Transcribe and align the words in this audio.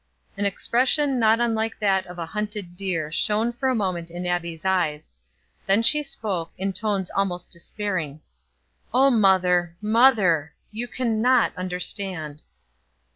An 0.35 0.45
expression 0.45 1.19
not 1.19 1.39
unlike 1.39 1.77
that 1.77 2.07
of 2.07 2.17
a 2.17 2.25
hunted 2.25 2.75
deer 2.75 3.11
shone 3.11 3.53
for 3.53 3.69
a 3.69 3.75
moment 3.75 4.09
in 4.09 4.25
Abbie's 4.25 4.65
eyes. 4.65 5.11
Then 5.67 5.83
she 5.83 6.01
spoke, 6.01 6.51
in 6.57 6.73
tones 6.73 7.11
almost 7.11 7.51
despairing: 7.51 8.21
"O 8.95 9.11
mother, 9.11 9.75
mother, 9.79 10.55
you 10.71 10.87
can 10.87 11.21
not 11.21 11.55
understand." 11.55 12.41